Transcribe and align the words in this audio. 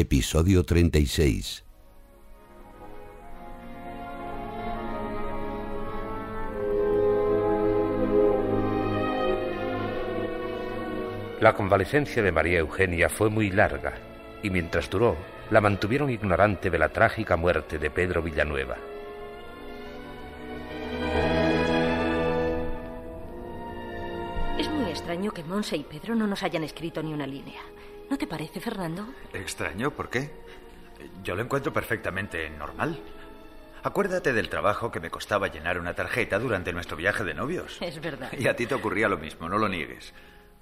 Episodio 0.00 0.62
36. 0.62 1.64
La 11.40 11.52
convalecencia 11.56 12.22
de 12.22 12.30
María 12.30 12.60
Eugenia 12.60 13.08
fue 13.08 13.28
muy 13.28 13.50
larga 13.50 13.94
y 14.40 14.50
mientras 14.50 14.88
duró, 14.88 15.16
la 15.50 15.60
mantuvieron 15.60 16.10
ignorante 16.10 16.70
de 16.70 16.78
la 16.78 16.90
trágica 16.90 17.36
muerte 17.36 17.80
de 17.80 17.90
Pedro 17.90 18.22
Villanueva. 18.22 18.76
Es 24.60 24.70
muy 24.70 24.90
extraño 24.90 25.32
que 25.32 25.42
Monse 25.42 25.76
y 25.76 25.82
Pedro 25.82 26.14
no 26.14 26.28
nos 26.28 26.44
hayan 26.44 26.62
escrito 26.62 27.02
ni 27.02 27.12
una 27.12 27.26
línea. 27.26 27.62
¿No 28.10 28.16
te 28.16 28.26
parece, 28.26 28.60
Fernando? 28.60 29.06
¿Extraño? 29.32 29.90
¿Por 29.90 30.08
qué? 30.08 30.30
Yo 31.22 31.34
lo 31.34 31.42
encuentro 31.42 31.72
perfectamente 31.72 32.48
normal. 32.50 32.98
Acuérdate 33.82 34.32
del 34.32 34.48
trabajo 34.48 34.90
que 34.90 35.00
me 35.00 35.10
costaba 35.10 35.48
llenar 35.48 35.78
una 35.78 35.94
tarjeta 35.94 36.38
durante 36.38 36.72
nuestro 36.72 36.96
viaje 36.96 37.24
de 37.24 37.34
novios. 37.34 37.78
Es 37.80 38.00
verdad. 38.00 38.32
Y 38.36 38.48
a 38.48 38.56
ti 38.56 38.66
te 38.66 38.74
ocurría 38.74 39.08
lo 39.08 39.18
mismo, 39.18 39.48
no 39.48 39.58
lo 39.58 39.68
niegues. 39.68 40.12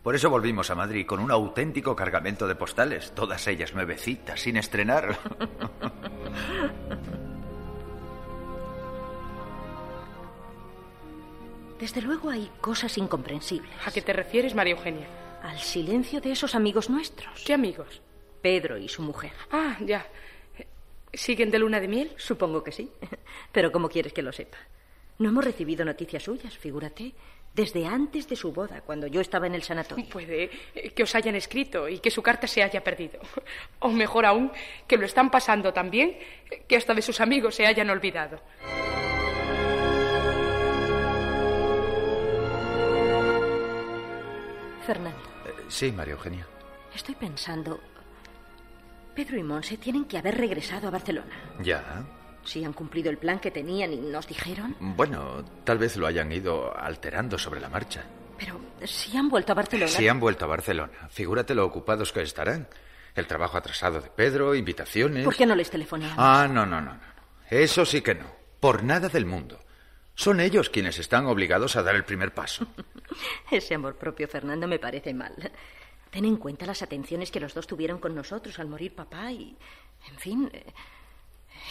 Por 0.02 0.14
eso 0.14 0.30
volvimos 0.30 0.70
a 0.70 0.74
Madrid 0.74 1.06
con 1.06 1.18
un 1.18 1.30
auténtico 1.30 1.96
cargamento 1.96 2.46
de 2.46 2.54
postales, 2.54 3.12
todas 3.14 3.46
ellas 3.48 3.74
nuevecitas, 3.74 4.40
sin 4.40 4.56
estrenar. 4.56 5.18
Desde 11.80 12.02
luego 12.02 12.30
hay 12.30 12.50
cosas 12.60 12.96
incomprensibles. 12.98 13.70
¿A 13.84 13.90
qué 13.90 14.00
te 14.00 14.12
refieres, 14.12 14.54
María 14.54 14.74
Eugenia? 14.74 15.06
Al 15.46 15.60
silencio 15.60 16.20
de 16.20 16.32
esos 16.32 16.56
amigos 16.56 16.90
nuestros. 16.90 17.44
¿Qué 17.44 17.54
amigos? 17.54 18.02
Pedro 18.42 18.76
y 18.78 18.88
su 18.88 19.00
mujer. 19.02 19.30
Ah, 19.52 19.76
ya. 19.80 20.04
¿Siguen 21.12 21.52
de 21.52 21.60
luna 21.60 21.78
de 21.78 21.86
miel? 21.86 22.12
Supongo 22.16 22.64
que 22.64 22.72
sí. 22.72 22.90
Pero 23.52 23.70
¿cómo 23.70 23.88
quieres 23.88 24.12
que 24.12 24.22
lo 24.22 24.32
sepa? 24.32 24.58
No 25.18 25.28
hemos 25.28 25.44
recibido 25.44 25.84
noticias 25.84 26.24
suyas, 26.24 26.58
figúrate. 26.58 27.12
Desde 27.54 27.86
antes 27.86 28.28
de 28.28 28.34
su 28.34 28.52
boda, 28.52 28.80
cuando 28.80 29.06
yo 29.06 29.20
estaba 29.20 29.46
en 29.46 29.54
el 29.54 29.62
sanatorio. 29.62 30.04
Puede 30.10 30.50
que 30.94 31.02
os 31.04 31.14
hayan 31.14 31.36
escrito 31.36 31.88
y 31.88 32.00
que 32.00 32.10
su 32.10 32.22
carta 32.22 32.48
se 32.48 32.64
haya 32.64 32.82
perdido. 32.82 33.20
O 33.78 33.88
mejor 33.90 34.26
aún, 34.26 34.50
que 34.88 34.96
lo 34.98 35.06
están 35.06 35.30
pasando 35.30 35.72
tan 35.72 35.90
bien 35.90 36.18
que 36.66 36.76
hasta 36.76 36.92
de 36.92 37.02
sus 37.02 37.20
amigos 37.20 37.54
se 37.54 37.66
hayan 37.66 37.88
olvidado. 37.88 38.40
Fernando, 44.86 45.18
Eh, 45.28 45.35
sí, 45.68 45.92
María 45.92 46.14
Eugenia. 46.14 46.46
estoy 46.94 47.14
pensando. 47.14 47.80
Pedro 49.14 49.38
y 49.38 49.42
Monse 49.42 49.78
tienen 49.78 50.04
que 50.04 50.18
haber 50.18 50.36
regresado 50.36 50.88
a 50.88 50.90
Barcelona. 50.90 51.34
Ya. 51.62 52.04
Si 52.44 52.64
han 52.64 52.72
cumplido 52.74 53.10
el 53.10 53.16
plan 53.18 53.38
que 53.38 53.50
tenían 53.50 53.92
y 53.92 53.96
nos 53.96 54.26
dijeron. 54.26 54.76
Bueno, 54.78 55.44
tal 55.64 55.78
vez 55.78 55.96
lo 55.96 56.06
hayan 56.06 56.30
ido 56.30 56.76
alterando 56.78 57.38
sobre 57.38 57.60
la 57.60 57.68
marcha. 57.68 58.04
Pero 58.38 58.60
si 58.84 59.16
han 59.16 59.28
vuelto 59.28 59.52
a 59.52 59.54
Barcelona. 59.54 59.90
Si 59.90 60.06
han 60.06 60.20
vuelto 60.20 60.44
a 60.44 60.48
Barcelona, 60.48 61.08
figúrate 61.08 61.54
lo 61.54 61.64
ocupados 61.64 62.12
que 62.12 62.20
estarán. 62.22 62.68
El 63.14 63.26
trabajo 63.26 63.56
atrasado 63.56 64.00
de 64.02 64.10
Pedro, 64.10 64.54
invitaciones. 64.54 65.24
¿Por 65.24 65.34
qué 65.34 65.46
no 65.46 65.54
les 65.54 65.70
telefoneamos? 65.70 66.18
Ah, 66.18 66.46
no, 66.46 66.66
no, 66.66 66.82
no, 66.82 66.92
no. 66.92 67.00
Eso 67.48 67.86
sí 67.86 68.02
que 68.02 68.14
no. 68.14 68.26
Por 68.60 68.84
nada 68.84 69.08
del 69.08 69.24
mundo. 69.24 69.58
Son 70.16 70.40
ellos 70.40 70.70
quienes 70.70 70.98
están 70.98 71.26
obligados 71.26 71.76
a 71.76 71.82
dar 71.84 71.94
el 71.94 72.04
primer 72.04 72.34
paso. 72.34 72.66
Ese 73.50 73.74
amor 73.74 73.96
propio, 73.96 74.26
Fernando, 74.26 74.66
me 74.66 74.78
parece 74.80 75.14
mal. 75.14 75.34
Ten 76.10 76.24
en 76.24 76.36
cuenta 76.36 76.66
las 76.66 76.82
atenciones 76.82 77.30
que 77.30 77.38
los 77.38 77.54
dos 77.54 77.66
tuvieron 77.66 77.98
con 78.00 78.14
nosotros 78.14 78.58
al 78.58 78.66
morir 78.68 78.94
papá 78.94 79.30
y. 79.30 79.56
En 80.10 80.18
fin. 80.18 80.50
eh, 80.52 80.64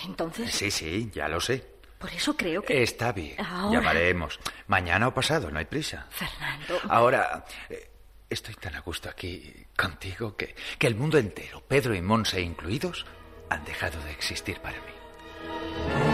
Entonces. 0.05 0.51
Sí, 0.53 0.69
sí, 0.71 1.09
ya 1.13 1.27
lo 1.27 1.41
sé. 1.41 1.65
Por 1.97 2.11
eso 2.11 2.35
creo 2.37 2.61
que. 2.61 2.83
Está 2.83 3.11
bien. 3.11 3.35
Ahora- 3.43 3.79
Llamaremos. 3.79 4.39
Mañana 4.67 5.07
o 5.07 5.13
pasado, 5.13 5.49
no 5.49 5.57
hay 5.59 5.65
prisa. 5.65 6.05
Fernando. 6.11 6.79
Ahora, 6.89 7.45
eh, 7.69 7.89
estoy 8.29 8.53
tan 8.55 8.75
a 8.75 8.81
gusto 8.81 9.09
aquí 9.09 9.51
contigo 9.75 10.35
que, 10.37 10.55
que 10.77 10.87
el 10.87 10.95
mundo 10.95 11.17
entero, 11.17 11.63
Pedro 11.67 11.95
y 11.95 12.01
Monse 12.01 12.41
incluidos, 12.41 13.05
han 13.49 13.65
dejado 13.65 13.99
de 14.03 14.11
existir 14.11 14.59
para 14.59 14.77
mí. 14.81 16.04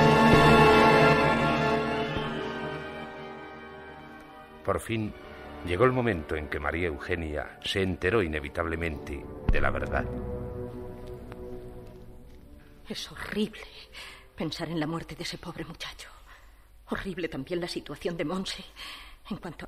Por 4.71 4.79
fin 4.79 5.13
llegó 5.67 5.83
el 5.83 5.91
momento 5.91 6.37
en 6.37 6.47
que 6.47 6.57
María 6.57 6.87
Eugenia 6.87 7.59
se 7.61 7.81
enteró 7.81 8.23
inevitablemente 8.23 9.21
de 9.51 9.59
la 9.59 9.69
verdad. 9.69 10.05
Es 12.87 13.11
horrible 13.11 13.67
pensar 14.33 14.69
en 14.69 14.79
la 14.79 14.87
muerte 14.87 15.13
de 15.13 15.23
ese 15.23 15.37
pobre 15.37 15.65
muchacho. 15.65 16.07
Horrible 16.89 17.27
también 17.27 17.59
la 17.59 17.67
situación 17.67 18.15
de 18.15 18.23
Monse 18.23 18.63
en 19.29 19.35
cuanto 19.35 19.67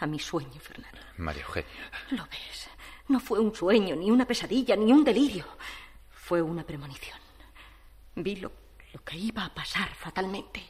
a 0.00 0.06
mi 0.06 0.18
sueño, 0.18 0.60
Fernando. 0.60 1.00
María 1.16 1.44
Eugenia. 1.44 1.90
Lo 2.10 2.24
ves. 2.24 2.68
No 3.08 3.20
fue 3.20 3.40
un 3.40 3.54
sueño, 3.54 3.96
ni 3.96 4.10
una 4.10 4.26
pesadilla, 4.26 4.76
ni 4.76 4.92
un 4.92 5.02
delirio. 5.02 5.46
Fue 6.10 6.42
una 6.42 6.62
premonición. 6.62 7.18
Vi 8.16 8.36
lo, 8.36 8.52
lo 8.92 9.02
que 9.02 9.16
iba 9.16 9.46
a 9.46 9.54
pasar 9.54 9.88
fatalmente. 9.94 10.60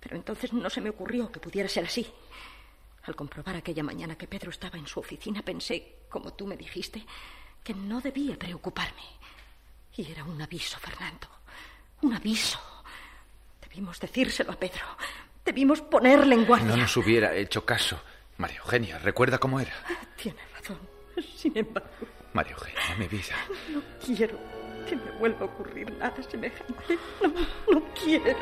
Pero 0.00 0.16
entonces 0.16 0.52
no 0.52 0.70
se 0.70 0.80
me 0.80 0.90
ocurrió 0.90 1.30
que 1.30 1.40
pudiera 1.40 1.68
ser 1.68 1.84
así. 1.84 2.06
Al 3.04 3.16
comprobar 3.16 3.56
aquella 3.56 3.82
mañana 3.82 4.16
que 4.16 4.28
Pedro 4.28 4.50
estaba 4.50 4.78
en 4.78 4.86
su 4.86 5.00
oficina, 5.00 5.42
pensé, 5.42 6.00
como 6.08 6.34
tú 6.34 6.46
me 6.46 6.56
dijiste, 6.56 7.04
que 7.64 7.74
no 7.74 8.00
debía 8.00 8.38
preocuparme. 8.38 9.02
Y 9.96 10.10
era 10.10 10.24
un 10.24 10.40
aviso, 10.40 10.78
Fernando. 10.78 11.26
Un 12.02 12.14
aviso. 12.14 12.60
Debimos 13.60 13.98
decírselo 13.98 14.52
a 14.52 14.56
Pedro. 14.56 14.84
Debimos 15.44 15.80
ponerle 15.80 16.34
en 16.34 16.44
guardia. 16.44 16.68
No 16.68 16.76
nos 16.76 16.96
hubiera 16.96 17.34
hecho 17.34 17.64
caso. 17.64 18.00
María 18.36 18.58
Eugenia, 18.58 18.98
recuerda 18.98 19.38
cómo 19.38 19.58
era. 19.58 19.72
Tiene 20.16 20.38
razón. 20.54 20.78
Sin 21.36 21.56
embargo, 21.56 21.88
María 22.32 22.52
Eugenia, 22.52 22.80
mi 22.98 23.08
vida. 23.08 23.34
no 23.72 23.82
quiero 24.04 24.38
que 24.88 24.96
me 24.96 25.10
vuelva 25.18 25.40
a 25.40 25.44
ocurrir 25.44 25.90
nada 25.92 26.22
semejante. 26.22 26.98
No, 27.22 27.80
no 27.80 27.82
quiero. 27.94 28.36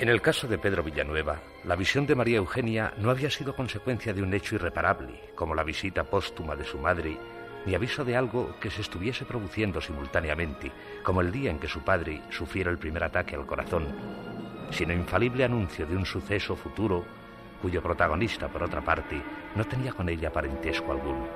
En 0.00 0.08
el 0.08 0.22
caso 0.22 0.48
de 0.48 0.56
Pedro 0.56 0.82
Villanueva, 0.82 1.42
la 1.64 1.76
visión 1.76 2.06
de 2.06 2.14
María 2.14 2.38
Eugenia 2.38 2.94
no 2.96 3.10
había 3.10 3.28
sido 3.28 3.54
consecuencia 3.54 4.14
de 4.14 4.22
un 4.22 4.32
hecho 4.32 4.54
irreparable, 4.54 5.30
como 5.34 5.54
la 5.54 5.62
visita 5.62 6.04
póstuma 6.04 6.56
de 6.56 6.64
su 6.64 6.78
madre, 6.78 7.18
ni 7.66 7.74
aviso 7.74 8.02
de 8.02 8.16
algo 8.16 8.58
que 8.58 8.70
se 8.70 8.80
estuviese 8.80 9.26
produciendo 9.26 9.78
simultáneamente, 9.78 10.72
como 11.02 11.20
el 11.20 11.30
día 11.30 11.50
en 11.50 11.58
que 11.58 11.68
su 11.68 11.82
padre 11.82 12.22
sufriera 12.30 12.70
el 12.70 12.78
primer 12.78 13.04
ataque 13.04 13.34
al 13.34 13.44
corazón, 13.44 13.94
sino 14.70 14.94
infalible 14.94 15.44
anuncio 15.44 15.84
de 15.84 15.96
un 15.96 16.06
suceso 16.06 16.56
futuro 16.56 17.04
cuyo 17.60 17.82
protagonista, 17.82 18.48
por 18.48 18.62
otra 18.62 18.80
parte, 18.80 19.22
no 19.54 19.66
tenía 19.66 19.92
con 19.92 20.08
ella 20.08 20.32
parentesco 20.32 20.92
alguno. 20.92 21.28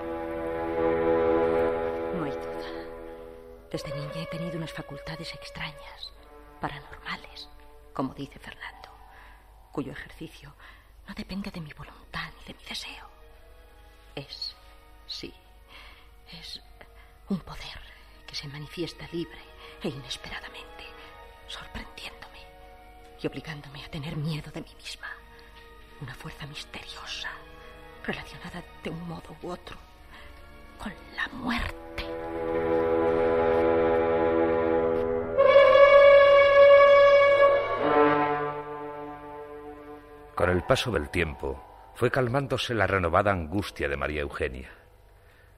No 2.16 2.24
hay 2.24 2.30
duda. 2.30 3.68
Desde 3.70 3.94
niña 3.94 4.22
he 4.22 4.26
tenido 4.34 4.56
unas 4.56 4.72
facultades 4.72 5.34
extrañas, 5.34 6.14
paranormales, 6.62 7.50
como 7.94 8.12
dice 8.12 8.38
Fernando, 8.38 8.90
cuyo 9.72 9.92
ejercicio 9.92 10.54
no 11.06 11.14
depende 11.14 11.50
de 11.50 11.60
mi 11.60 11.72
voluntad 11.72 12.30
ni 12.38 12.44
de 12.44 12.54
mi 12.54 12.64
deseo. 12.64 13.08
Es, 14.14 14.54
sí, 15.06 15.32
es 16.32 16.60
un 17.28 17.38
poder 17.38 17.80
que 18.26 18.34
se 18.34 18.48
manifiesta 18.48 19.06
libre 19.12 19.40
e 19.82 19.88
inesperadamente, 19.88 20.84
sorprendiéndome 21.46 22.40
y 23.22 23.26
obligándome 23.26 23.84
a 23.84 23.90
tener 23.90 24.16
miedo 24.16 24.50
de 24.50 24.60
mí 24.60 24.74
misma. 24.76 25.08
Una 26.00 26.14
fuerza 26.14 26.46
misteriosa, 26.46 27.30
relacionada 28.04 28.62
de 28.82 28.90
un 28.90 29.08
modo 29.08 29.36
u 29.42 29.50
otro 29.50 29.76
con 30.78 30.92
la 31.16 31.28
muerte. 31.28 32.83
Con 40.44 40.52
el 40.54 40.62
paso 40.62 40.90
del 40.90 41.08
tiempo, 41.08 41.64
fue 41.94 42.10
calmándose 42.10 42.74
la 42.74 42.86
renovada 42.86 43.32
angustia 43.32 43.88
de 43.88 43.96
María 43.96 44.20
Eugenia. 44.20 44.68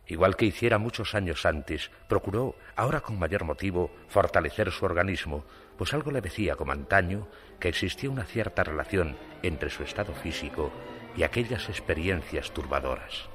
Igual 0.07 0.37
que 0.37 0.45
hiciera 0.45 0.79
muchos 0.79 1.17
años 1.17 1.45
antes, 1.45 1.91
procuró, 2.09 2.55
ahora 2.77 3.01
con 3.01 3.19
mayor 3.19 3.43
motivo, 3.43 3.91
fortalecer 4.07 4.71
su 4.71 4.85
organismo, 4.85 5.45
pues 5.77 5.93
algo 5.93 6.13
le 6.13 6.21
decía, 6.21 6.55
como 6.55 6.71
antaño, 6.71 7.27
que 7.59 7.69
existía 7.69 8.09
una 8.09 8.27
cierta 8.27 8.63
relación 8.63 9.17
entre 9.43 9.71
su 9.71 9.83
estado 9.83 10.15
físico 10.15 10.71
y 11.17 11.25
aquellas 11.25 11.69
experiencias 11.69 12.53
turbadoras. 12.53 13.29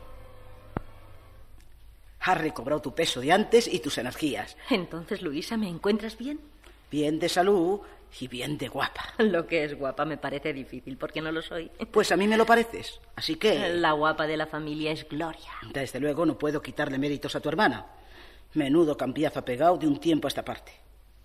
Has 2.22 2.40
recobrado 2.40 2.82
tu 2.82 2.96
peso 2.96 3.20
de 3.20 3.34
antes 3.34 3.68
y 3.68 3.82
tus 3.82 3.98
energías. 3.98 4.56
Entonces, 4.70 5.22
Luisa, 5.22 5.58
¿me 5.58 5.68
encuentras 5.68 6.18
bien? 6.18 6.40
Bien 6.90 7.20
de 7.20 7.28
salud 7.28 7.82
y 8.20 8.28
bien 8.28 8.58
de 8.58 8.68
guapa. 8.68 9.04
Lo 9.20 9.48
que 9.48 9.64
es 9.64 9.78
guapa 9.78 10.06
me 10.06 10.18
parece 10.18 10.54
difícil, 10.54 10.98
porque 10.98 11.22
no 11.22 11.32
lo 11.32 11.42
soy. 11.42 11.72
Pues 11.92 12.12
a 12.12 12.18
mí 12.18 12.28
me 12.28 12.38
lo 12.38 12.46
pareces. 12.46 13.00
Así 13.16 13.36
que... 13.36 13.70
La 13.70 13.94
guapa 13.94 14.28
de 14.28 14.38
la 14.38 14.48
familia 14.48 14.92
es 14.92 15.08
Gloria. 15.08 15.52
Desde 15.72 16.00
luego 16.00 16.26
no 16.26 16.38
puedo 16.38 16.62
quitarle 16.62 16.98
méritos 16.98 17.36
a 17.36 17.40
tu 17.40 17.50
hermana. 17.50 17.86
Menudo 18.54 18.98
cambiazo 18.98 19.44
pegado 19.46 19.78
de 19.78 19.88
un 19.88 20.00
tiempo 20.00 20.28
a 20.28 20.30
esta 20.30 20.44
parte. 20.44 20.74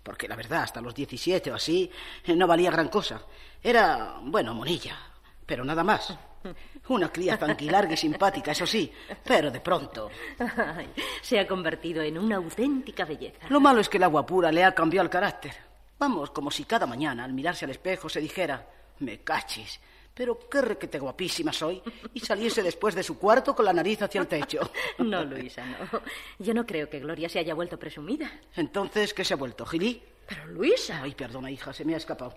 Porque 0.01 0.27
la 0.27 0.37
verdad, 0.37 0.63
hasta 0.63 0.79
los 0.79 0.95
17 0.95 1.51
o 1.51 1.55
así, 1.55 1.91
no 2.27 2.47
valía 2.47 2.71
gran 2.71 2.87
cosa. 2.87 3.21
Era, 3.61 4.19
bueno, 4.21 4.53
monilla, 4.53 4.97
pero 5.45 5.65
nada 5.65 5.83
más. 5.83 6.17
Una 6.87 7.11
cría 7.11 7.37
tan 7.37 7.57
larga 7.65 7.93
y 7.93 7.97
simpática, 7.97 8.51
eso 8.51 8.65
sí, 8.65 8.89
pero 9.25 9.51
de 9.51 9.59
pronto. 9.59 10.09
Ay, 10.39 10.87
se 11.21 11.37
ha 11.37 11.45
convertido 11.45 12.01
en 12.01 12.17
una 12.17 12.37
auténtica 12.37 13.03
belleza. 13.03 13.47
Lo 13.49 13.59
malo 13.59 13.81
es 13.81 13.89
que 13.89 13.97
el 13.97 14.03
agua 14.03 14.25
pura 14.25 14.51
le 14.51 14.63
ha 14.63 14.73
cambiado 14.73 15.03
el 15.03 15.09
carácter. 15.09 15.66
Vamos, 15.99 16.31
como 16.31 16.51
si 16.51 16.63
cada 16.65 16.85
mañana 16.85 17.23
al 17.23 17.33
mirarse 17.33 17.65
al 17.65 17.71
espejo 17.71 18.07
se 18.07 18.21
dijera, 18.21 18.67
me 18.99 19.19
cachis, 19.21 19.79
pero 20.13 20.37
qué 20.49 20.61
requete 20.61 20.99
guapísima 20.99 21.53
soy, 21.53 21.81
y 22.13 22.19
saliese 22.19 22.63
después 22.63 22.95
de 22.95 23.03
su 23.03 23.17
cuarto 23.17 23.55
con 23.55 23.65
la 23.65 23.73
nariz 23.73 24.01
hacia 24.01 24.21
el 24.21 24.27
techo. 24.27 24.71
No, 24.97 25.23
Luisa, 25.23 25.63
no. 25.65 26.01
Yo 26.39 26.53
no 26.53 26.65
creo 26.65 26.89
que 26.89 26.99
Gloria 26.99 27.29
se 27.29 27.39
haya 27.39 27.53
vuelto 27.53 27.77
presumida. 27.77 28.31
Entonces, 28.55 29.13
¿qué 29.13 29.23
se 29.23 29.35
ha 29.35 29.37
vuelto, 29.37 29.65
Gilí? 29.65 30.01
Pero 30.27 30.47
Luisa. 30.47 31.01
Ay, 31.03 31.13
perdona, 31.13 31.49
hija, 31.51 31.71
se 31.71 31.85
me 31.85 31.93
ha 31.93 31.97
escapado. 31.97 32.35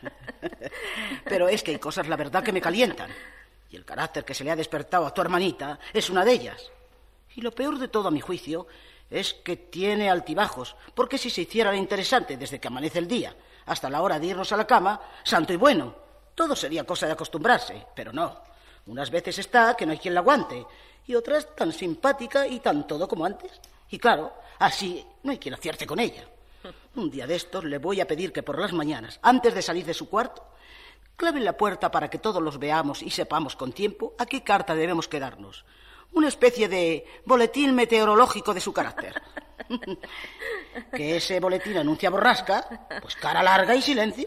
Pero 1.24 1.48
es 1.48 1.62
que 1.62 1.70
hay 1.72 1.78
cosas, 1.78 2.08
la 2.08 2.16
verdad, 2.16 2.42
que 2.42 2.52
me 2.52 2.60
calientan. 2.60 3.10
Y 3.70 3.76
el 3.76 3.84
carácter 3.84 4.24
que 4.24 4.34
se 4.34 4.44
le 4.44 4.50
ha 4.50 4.56
despertado 4.56 5.06
a 5.06 5.14
tu 5.14 5.20
hermanita 5.20 5.78
es 5.92 6.10
una 6.10 6.24
de 6.24 6.32
ellas. 6.32 6.70
Y 7.36 7.40
lo 7.40 7.52
peor 7.52 7.78
de 7.78 7.88
todo, 7.88 8.08
a 8.08 8.10
mi 8.10 8.20
juicio, 8.20 8.66
es 9.10 9.34
que 9.34 9.56
tiene 9.56 10.10
altibajos, 10.10 10.76
porque 10.94 11.18
si 11.18 11.30
se 11.30 11.42
hiciera 11.42 11.74
interesante 11.74 12.36
desde 12.36 12.60
que 12.60 12.68
amanece 12.68 12.98
el 12.98 13.08
día 13.08 13.34
hasta 13.66 13.90
la 13.90 14.02
hora 14.02 14.18
de 14.18 14.26
irnos 14.26 14.52
a 14.52 14.56
la 14.56 14.66
cama, 14.66 15.00
santo 15.22 15.52
y 15.52 15.56
bueno, 15.56 15.94
todo 16.34 16.56
sería 16.56 16.84
cosa 16.84 17.06
de 17.06 17.12
acostumbrarse, 17.12 17.86
pero 17.94 18.12
no. 18.12 18.40
Unas 18.86 19.10
veces 19.10 19.38
está 19.38 19.76
que 19.76 19.84
no 19.84 19.92
hay 19.92 19.98
quien 19.98 20.14
la 20.14 20.20
aguante, 20.20 20.64
y 21.06 21.14
otras 21.14 21.54
tan 21.54 21.72
simpática 21.72 22.46
y 22.46 22.60
tan 22.60 22.86
todo 22.86 23.08
como 23.08 23.24
antes. 23.24 23.60
Y 23.90 23.98
claro, 23.98 24.32
así 24.58 25.04
no 25.22 25.32
hay 25.32 25.38
quien 25.38 25.54
acierte 25.54 25.86
con 25.86 25.98
ella. 25.98 26.24
Un 26.96 27.10
día 27.10 27.26
de 27.26 27.36
estos 27.36 27.64
le 27.64 27.78
voy 27.78 28.00
a 28.00 28.06
pedir 28.06 28.32
que 28.32 28.42
por 28.42 28.58
las 28.58 28.72
mañanas, 28.72 29.18
antes 29.22 29.54
de 29.54 29.62
salir 29.62 29.84
de 29.84 29.94
su 29.94 30.08
cuarto, 30.08 30.46
claven 31.16 31.44
la 31.44 31.56
puerta 31.56 31.90
para 31.90 32.08
que 32.08 32.18
todos 32.18 32.42
los 32.42 32.58
veamos 32.58 33.02
y 33.02 33.10
sepamos 33.10 33.56
con 33.56 33.72
tiempo 33.72 34.14
a 34.18 34.26
qué 34.26 34.42
carta 34.42 34.74
debemos 34.74 35.08
quedarnos. 35.08 35.64
Una 36.12 36.28
especie 36.28 36.68
de 36.68 37.04
boletín 37.24 37.74
meteorológico 37.74 38.54
de 38.54 38.60
su 38.60 38.72
carácter. 38.72 39.20
que 40.94 41.16
ese 41.16 41.40
boletín 41.40 41.76
anuncia 41.76 42.10
borrasca, 42.10 42.88
pues 43.00 43.16
cara 43.16 43.42
larga 43.42 43.74
y 43.74 43.82
silencio. 43.82 44.26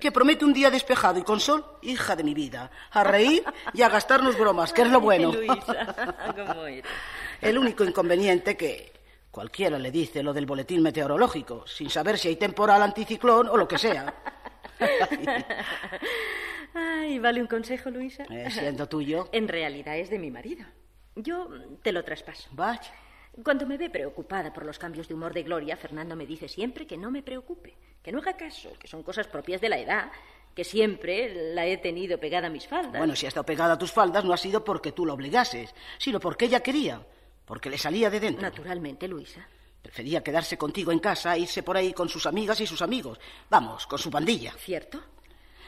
Que 0.00 0.12
promete 0.12 0.44
un 0.44 0.52
día 0.52 0.70
despejado 0.70 1.18
y 1.18 1.22
con 1.22 1.40
sol, 1.40 1.64
hija 1.82 2.16
de 2.16 2.24
mi 2.24 2.34
vida, 2.34 2.70
a 2.90 3.04
reír 3.04 3.44
y 3.72 3.82
a 3.82 3.88
gastarnos 3.88 4.38
bromas, 4.38 4.72
que 4.72 4.82
es 4.82 4.90
lo 4.90 5.00
bueno. 5.00 5.32
El 7.40 7.58
único 7.58 7.84
inconveniente 7.84 8.56
que 8.56 8.92
cualquiera 9.30 9.78
le 9.78 9.90
dice 9.90 10.22
lo 10.22 10.32
del 10.32 10.46
boletín 10.46 10.82
meteorológico, 10.82 11.66
sin 11.66 11.90
saber 11.90 12.18
si 12.18 12.28
hay 12.28 12.36
temporal, 12.36 12.82
anticiclón 12.82 13.48
o 13.48 13.56
lo 13.56 13.68
que 13.68 13.78
sea. 13.78 14.14
Ay, 16.74 17.18
¿vale 17.18 17.40
un 17.40 17.46
consejo, 17.46 17.90
Luisa? 17.90 18.24
Eh, 18.30 18.50
siendo 18.50 18.88
tuyo. 18.88 19.28
En 19.32 19.48
realidad 19.48 19.96
es 19.96 20.10
de 20.10 20.18
mi 20.18 20.30
marido. 20.30 20.64
Yo 21.18 21.48
te 21.82 21.92
lo 21.92 22.04
traspaso. 22.04 22.48
Vaya. 22.52 22.92
Cuando 23.42 23.66
me 23.66 23.76
ve 23.76 23.90
preocupada 23.90 24.52
por 24.52 24.64
los 24.64 24.78
cambios 24.78 25.06
de 25.06 25.14
humor 25.14 25.32
de 25.32 25.42
Gloria, 25.42 25.76
Fernando 25.76 26.16
me 26.16 26.26
dice 26.26 26.48
siempre 26.48 26.86
que 26.86 26.96
no 26.96 27.10
me 27.10 27.22
preocupe, 27.22 27.76
que 28.02 28.10
no 28.10 28.18
haga 28.18 28.36
caso, 28.36 28.72
que 28.78 28.88
son 28.88 29.02
cosas 29.02 29.26
propias 29.28 29.60
de 29.60 29.68
la 29.68 29.78
edad, 29.78 30.10
que 30.54 30.64
siempre 30.64 31.54
la 31.54 31.66
he 31.66 31.76
tenido 31.78 32.18
pegada 32.18 32.48
a 32.48 32.50
mis 32.50 32.66
faldas. 32.66 32.98
Bueno, 32.98 33.14
si 33.14 33.26
ha 33.26 33.28
estado 33.28 33.46
pegada 33.46 33.74
a 33.74 33.78
tus 33.78 33.92
faldas 33.92 34.24
no 34.24 34.32
ha 34.32 34.36
sido 34.36 34.64
porque 34.64 34.92
tú 34.92 35.06
la 35.06 35.12
obligases, 35.12 35.72
sino 35.98 36.18
porque 36.18 36.46
ella 36.46 36.60
quería, 36.60 37.00
porque 37.44 37.70
le 37.70 37.78
salía 37.78 38.10
de 38.10 38.20
dentro. 38.20 38.42
Naturalmente, 38.42 39.06
Luisa. 39.06 39.46
Prefería 39.82 40.22
quedarse 40.22 40.58
contigo 40.58 40.90
en 40.90 40.98
casa, 40.98 41.38
irse 41.38 41.62
por 41.62 41.76
ahí 41.76 41.92
con 41.92 42.08
sus 42.08 42.26
amigas 42.26 42.60
y 42.60 42.66
sus 42.66 42.82
amigos. 42.82 43.20
Vamos, 43.48 43.86
con 43.86 43.98
su 43.98 44.10
pandilla. 44.10 44.52
¿Cierto? 44.58 45.00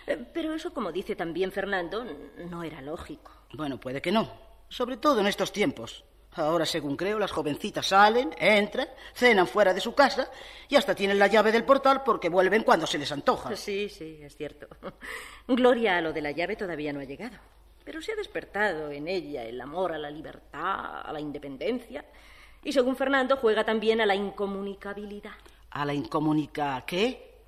Eh, 0.06 0.18
pero 0.32 0.54
eso, 0.54 0.74
como 0.74 0.90
dice 0.90 1.14
también 1.14 1.52
Fernando, 1.52 2.04
no 2.48 2.62
era 2.64 2.82
lógico. 2.82 3.30
Bueno, 3.52 3.78
puede 3.78 4.02
que 4.02 4.10
no. 4.10 4.49
Sobre 4.70 4.96
todo 4.96 5.20
en 5.20 5.26
estos 5.26 5.52
tiempos. 5.52 6.04
Ahora, 6.34 6.64
según 6.64 6.96
creo, 6.96 7.18
las 7.18 7.32
jovencitas 7.32 7.86
salen, 7.86 8.32
entran, 8.38 8.86
cenan 9.14 9.48
fuera 9.48 9.74
de 9.74 9.80
su 9.80 9.94
casa 9.94 10.30
y 10.68 10.76
hasta 10.76 10.94
tienen 10.94 11.18
la 11.18 11.26
llave 11.26 11.50
del 11.50 11.64
portal 11.64 12.04
porque 12.04 12.28
vuelven 12.28 12.62
cuando 12.62 12.86
se 12.86 12.98
les 12.98 13.10
antoja. 13.10 13.54
Sí, 13.56 13.88
sí, 13.88 14.20
es 14.22 14.36
cierto. 14.36 14.68
Gloria 15.48 15.96
a 15.96 16.00
lo 16.00 16.12
de 16.12 16.22
la 16.22 16.30
llave 16.30 16.54
todavía 16.54 16.92
no 16.92 17.00
ha 17.00 17.04
llegado. 17.04 17.36
Pero 17.84 18.00
se 18.00 18.12
ha 18.12 18.16
despertado 18.16 18.92
en 18.92 19.08
ella 19.08 19.42
el 19.42 19.60
amor 19.60 19.92
a 19.92 19.98
la 19.98 20.10
libertad, 20.10 21.02
a 21.04 21.12
la 21.12 21.20
independencia. 21.20 22.04
Y 22.62 22.72
según 22.72 22.94
Fernando, 22.94 23.36
juega 23.36 23.64
también 23.64 24.00
a 24.00 24.06
la 24.06 24.14
incomunicabilidad. 24.14 25.34
¿A 25.70 25.84
la 25.84 25.94
incomunica 25.94 26.84
qué? 26.86 27.38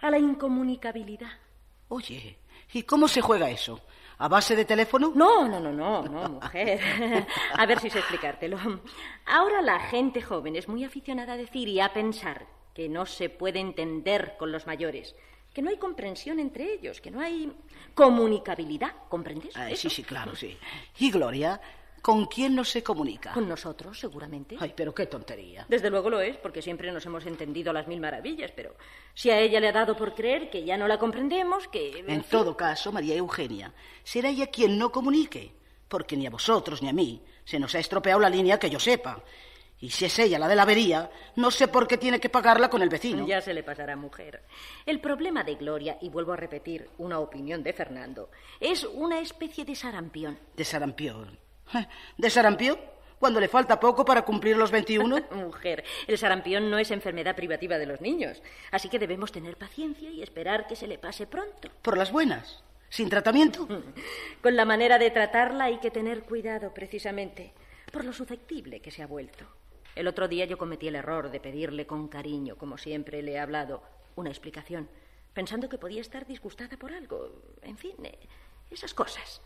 A 0.00 0.10
la 0.10 0.18
incomunicabilidad. 0.18 1.32
Oye, 1.88 2.36
¿y 2.74 2.82
cómo 2.82 3.08
se 3.08 3.22
juega 3.22 3.48
eso? 3.48 3.80
¿A 4.18 4.28
base 4.28 4.54
de 4.54 4.64
teléfono? 4.64 5.12
No, 5.14 5.48
no, 5.48 5.58
no, 5.58 5.72
no, 5.72 6.02
no, 6.02 6.28
mujer. 6.28 6.80
a 7.56 7.66
ver 7.66 7.80
si 7.80 7.90
sé 7.90 7.98
explicártelo. 7.98 8.58
Ahora 9.26 9.60
la 9.60 9.80
gente 9.80 10.22
joven 10.22 10.56
es 10.56 10.68
muy 10.68 10.84
aficionada 10.84 11.32
a 11.32 11.36
decir 11.36 11.68
y 11.68 11.80
a 11.80 11.92
pensar 11.92 12.46
que 12.72 12.88
no 12.88 13.06
se 13.06 13.28
puede 13.28 13.60
entender 13.60 14.34
con 14.38 14.52
los 14.52 14.66
mayores, 14.66 15.14
que 15.52 15.62
no 15.62 15.70
hay 15.70 15.78
comprensión 15.78 16.40
entre 16.40 16.74
ellos, 16.74 17.00
que 17.00 17.10
no 17.10 17.20
hay 17.20 17.52
comunicabilidad, 17.94 18.92
¿comprendes? 19.08 19.54
sí, 19.76 19.88
sí, 19.88 20.02
claro, 20.02 20.34
sí. 20.34 20.56
¿Y 20.98 21.10
Gloria? 21.10 21.60
¿Con 22.04 22.26
quién 22.26 22.54
no 22.54 22.64
se 22.64 22.82
comunica? 22.82 23.32
Con 23.32 23.48
nosotros, 23.48 23.98
seguramente. 23.98 24.58
Ay, 24.60 24.74
pero 24.76 24.94
qué 24.94 25.06
tontería. 25.06 25.64
Desde 25.70 25.88
luego 25.88 26.10
lo 26.10 26.20
es, 26.20 26.36
porque 26.36 26.60
siempre 26.60 26.92
nos 26.92 27.06
hemos 27.06 27.24
entendido 27.24 27.72
las 27.72 27.88
mil 27.88 27.98
maravillas, 27.98 28.52
pero 28.54 28.76
si 29.14 29.30
a 29.30 29.40
ella 29.40 29.58
le 29.58 29.68
ha 29.68 29.72
dado 29.72 29.96
por 29.96 30.14
creer 30.14 30.50
que 30.50 30.64
ya 30.64 30.76
no 30.76 30.86
la 30.86 30.98
comprendemos, 30.98 31.66
que... 31.68 32.04
En, 32.06 32.22
todo 32.24 32.58
caso, 32.58 32.92
María 32.92 33.16
Eugenia, 33.16 33.72
será 34.02 34.28
ella 34.28 34.48
quien 34.48 34.76
no 34.76 34.92
comunique, 34.92 35.52
porque 35.88 36.14
ni 36.14 36.26
a 36.26 36.30
vosotros 36.30 36.82
ni 36.82 36.90
a 36.90 36.92
mí 36.92 37.22
se 37.42 37.58
nos 37.58 37.74
ha 37.74 37.78
estropeado 37.78 38.20
la 38.20 38.28
línea 38.28 38.58
que 38.58 38.68
yo 38.68 38.78
sepa. 38.78 39.24
Y 39.80 39.88
si 39.88 40.04
es 40.04 40.18
ella 40.18 40.38
la 40.38 40.46
de 40.46 40.56
la 40.56 40.64
avería, 40.64 41.10
no 41.36 41.50
sé 41.50 41.68
por 41.68 41.88
qué 41.88 41.96
tiene 41.96 42.20
que 42.20 42.28
pagarla 42.28 42.68
con 42.68 42.82
el 42.82 42.90
vecino. 42.90 43.26
Ya 43.26 43.40
se 43.40 43.54
le 43.54 43.62
pasará, 43.62 43.96
mujer. 43.96 44.42
El 44.84 45.00
problema 45.00 45.42
de 45.42 45.54
Gloria, 45.54 45.96
y 46.02 46.10
vuelvo 46.10 46.34
a 46.34 46.36
repetir 46.36 46.86
una 46.98 47.18
opinión 47.18 47.62
de 47.62 47.72
Fernando, 47.72 48.28
es 48.60 48.84
una 48.84 49.20
especie 49.20 49.64
de 49.64 49.74
sarampión. 49.74 50.38
¿De 50.54 50.66
sarampión? 50.66 51.42
¿De 52.16 52.30
sarampión? 52.30 52.78
Cuando 53.18 53.40
le 53.40 53.48
falta 53.48 53.80
poco 53.80 54.04
para 54.04 54.22
cumplir 54.22 54.56
los 54.56 54.70
21. 54.70 55.26
Mujer, 55.30 55.84
el 56.06 56.18
sarampión 56.18 56.70
no 56.70 56.78
es 56.78 56.90
enfermedad 56.90 57.36
privativa 57.36 57.78
de 57.78 57.86
los 57.86 58.00
niños, 58.00 58.42
así 58.70 58.88
que 58.88 58.98
debemos 58.98 59.32
tener 59.32 59.56
paciencia 59.56 60.10
y 60.10 60.22
esperar 60.22 60.66
que 60.66 60.76
se 60.76 60.86
le 60.86 60.98
pase 60.98 61.26
pronto. 61.26 61.70
¿Por 61.82 61.96
las 61.96 62.12
buenas? 62.12 62.62
¿Sin 62.90 63.08
tratamiento? 63.08 63.66
Con 64.42 64.56
la 64.56 64.64
manera 64.64 64.98
de 64.98 65.10
tratarla 65.10 65.64
hay 65.64 65.78
que 65.78 65.90
tener 65.90 66.24
cuidado, 66.24 66.74
precisamente, 66.74 67.52
por 67.92 68.04
lo 68.04 68.12
susceptible 68.12 68.80
que 68.80 68.90
se 68.90 69.02
ha 69.02 69.06
vuelto. 69.06 69.46
El 69.94 70.08
otro 70.08 70.28
día 70.28 70.44
yo 70.44 70.58
cometí 70.58 70.88
el 70.88 70.96
error 70.96 71.30
de 71.30 71.40
pedirle 71.40 71.86
con 71.86 72.08
cariño, 72.08 72.56
como 72.56 72.78
siempre 72.78 73.22
le 73.22 73.32
he 73.32 73.38
hablado, 73.38 73.82
una 74.16 74.30
explicación, 74.30 74.88
pensando 75.32 75.68
que 75.68 75.78
podía 75.78 76.00
estar 76.00 76.26
disgustada 76.26 76.76
por 76.76 76.92
algo. 76.92 77.30
En 77.62 77.78
fin, 77.78 77.94
eh, 78.04 78.18
esas 78.70 78.92
cosas. 78.92 79.40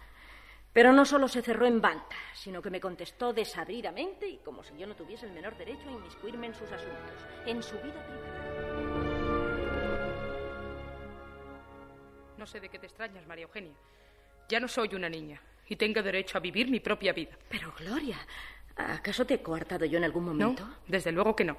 Pero 0.72 0.92
no 0.92 1.04
solo 1.04 1.28
se 1.28 1.42
cerró 1.42 1.66
en 1.66 1.80
banda, 1.80 2.04
sino 2.34 2.62
que 2.62 2.70
me 2.70 2.80
contestó 2.80 3.32
desabridamente 3.32 4.28
y 4.28 4.36
como 4.38 4.62
si 4.62 4.76
yo 4.76 4.86
no 4.86 4.94
tuviese 4.94 5.26
el 5.26 5.32
menor 5.32 5.56
derecho 5.56 5.88
a 5.88 5.92
inmiscuirme 5.92 6.48
en 6.48 6.54
sus 6.54 6.70
asuntos, 6.70 7.26
en 7.46 7.62
su 7.62 7.74
vida 7.76 8.04
privada. 8.06 9.48
No 12.36 12.46
sé 12.46 12.60
de 12.60 12.68
qué 12.68 12.78
te 12.78 12.86
extrañas, 12.86 13.26
María 13.26 13.44
Eugenia. 13.44 13.74
Ya 14.48 14.60
no 14.60 14.68
soy 14.68 14.94
una 14.94 15.08
niña 15.08 15.40
y 15.68 15.76
tengo 15.76 16.02
derecho 16.02 16.38
a 16.38 16.40
vivir 16.40 16.70
mi 16.70 16.80
propia 16.80 17.12
vida. 17.12 17.36
Pero, 17.48 17.72
Gloria, 17.76 18.18
¿acaso 18.76 19.26
te 19.26 19.34
he 19.34 19.42
coartado 19.42 19.84
yo 19.86 19.98
en 19.98 20.04
algún 20.04 20.26
momento? 20.26 20.64
No, 20.64 20.76
desde 20.86 21.12
luego 21.12 21.34
que 21.34 21.44
no. 21.44 21.56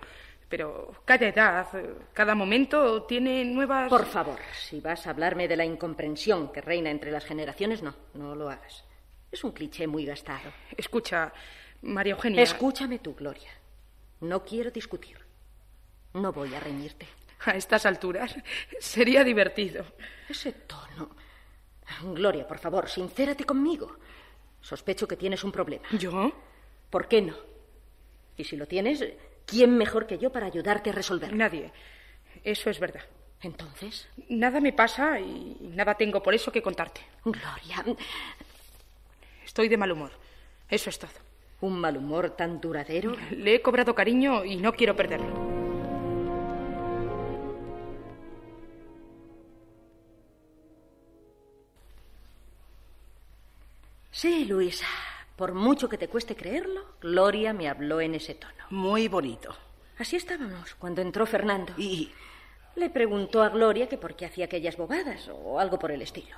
Pero 0.47 1.03
cada 1.05 1.27
edad, 1.27 1.67
cada 2.13 2.33
momento 2.33 3.03
tiene 3.03 3.43
nuevas... 3.45 3.89
Por 3.89 4.05
favor, 4.05 4.39
si 4.53 4.79
vas 4.79 5.05
a 5.05 5.11
hablarme 5.11 5.47
de 5.47 5.57
la 5.57 5.65
incomprensión 5.65 6.51
que 6.51 6.61
reina 6.61 6.89
entre 6.89 7.11
las 7.11 7.25
generaciones, 7.25 7.83
no, 7.83 7.95
no 8.15 8.33
lo 8.33 8.49
hagas. 8.49 8.85
Es 9.31 9.43
un 9.43 9.51
cliché 9.51 9.87
muy 9.87 10.05
gastado. 10.05 10.51
Escucha, 10.75 11.31
María 11.81 12.13
Eugenia. 12.13 12.41
Escúchame 12.41 12.99
tú, 12.99 13.15
Gloria. 13.15 13.51
No 14.21 14.43
quiero 14.43 14.71
discutir. 14.71 15.17
No 16.13 16.33
voy 16.33 16.53
a 16.55 16.59
reñirte. 16.59 17.07
A 17.45 17.51
estas 17.51 17.85
alturas 17.85 18.35
sería 18.79 19.23
divertido. 19.23 19.85
Ese 20.27 20.51
tono. 20.51 21.15
Gloria, 22.13 22.47
por 22.47 22.59
favor, 22.59 22.89
sincérate 22.89 23.45
conmigo. 23.45 23.97
Sospecho 24.61 25.07
que 25.07 25.15
tienes 25.15 25.43
un 25.43 25.51
problema. 25.51 25.87
¿Yo? 25.91 26.33
¿Por 26.89 27.07
qué 27.07 27.21
no? 27.21 27.35
Y 28.35 28.43
si 28.43 28.57
lo 28.57 28.67
tienes, 28.67 29.03
¿quién 29.45 29.77
mejor 29.77 30.05
que 30.05 30.17
yo 30.17 30.31
para 30.31 30.47
ayudarte 30.47 30.89
a 30.89 30.93
resolverlo? 30.93 31.37
Nadie. 31.37 31.71
Eso 32.43 32.69
es 32.69 32.79
verdad. 32.79 33.03
Entonces. 33.41 34.07
Nada 34.29 34.59
me 34.59 34.73
pasa 34.73 35.19
y 35.19 35.57
nada 35.61 35.95
tengo 35.95 36.21
por 36.21 36.33
eso 36.33 36.51
que 36.51 36.61
contarte. 36.61 37.01
Gloria. 37.23 37.85
Estoy 39.49 39.67
de 39.67 39.77
mal 39.77 39.91
humor. 39.91 40.11
Eso 40.69 40.91
es 40.91 40.99
todo. 40.99 41.09
¿Un 41.61 41.79
mal 41.79 41.97
humor 41.97 42.29
tan 42.37 42.61
duradero? 42.61 43.15
Le 43.31 43.55
he 43.55 43.61
cobrado 43.63 43.95
cariño 43.95 44.45
y 44.45 44.57
no 44.57 44.73
quiero 44.73 44.95
perderlo. 44.95 45.33
Sí, 54.11 54.45
Luisa. 54.45 54.85
Por 55.35 55.55
mucho 55.55 55.89
que 55.89 55.97
te 55.97 56.09
cueste 56.09 56.35
creerlo, 56.35 56.85
Gloria 57.01 57.51
me 57.51 57.67
habló 57.69 58.01
en 58.01 58.13
ese 58.13 58.35
tono. 58.35 58.65
Muy 58.69 59.07
bonito. 59.07 59.55
Así 59.97 60.15
estábamos 60.15 60.75
cuando 60.75 61.01
entró 61.01 61.25
Fernando. 61.25 61.73
Y 61.75 62.11
Le 62.75 62.91
preguntó 62.91 63.41
a 63.41 63.49
Gloria 63.49 63.89
que 63.89 63.97
por 63.97 64.15
qué 64.15 64.27
hacía 64.27 64.45
aquellas 64.45 64.77
bobadas 64.77 65.27
o 65.33 65.59
algo 65.59 65.79
por 65.79 65.89
el 65.89 66.03
estilo. 66.03 66.37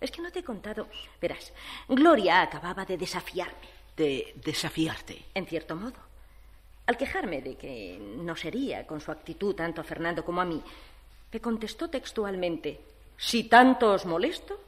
Es 0.00 0.10
que 0.10 0.22
no 0.22 0.30
te 0.30 0.40
he 0.40 0.44
contado. 0.44 0.88
Verás, 1.20 1.52
Gloria 1.88 2.42
acababa 2.42 2.84
de 2.84 2.96
desafiarme, 2.96 3.68
de 3.96 4.34
desafiarte. 4.36 5.26
en 5.34 5.46
cierto 5.46 5.76
modo. 5.76 5.98
Al 6.86 6.96
quejarme 6.96 7.42
de 7.42 7.56
que 7.56 7.98
no 8.00 8.34
sería 8.34 8.86
con 8.86 9.00
su 9.00 9.12
actitud 9.12 9.54
tanto 9.54 9.80
a 9.80 9.84
Fernando 9.84 10.24
como 10.24 10.40
a 10.40 10.44
mí, 10.44 10.60
me 11.32 11.40
contestó 11.40 11.88
textualmente, 11.88 12.80
si 13.16 13.44
tanto 13.44 13.92
os 13.92 14.06
molesto, 14.06 14.58